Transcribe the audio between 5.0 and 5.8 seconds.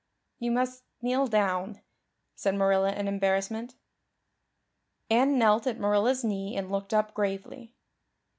Anne knelt at